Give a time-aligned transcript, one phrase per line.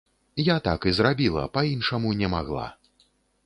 [0.45, 2.67] Я так і зрабіла, па-іншаму не магла.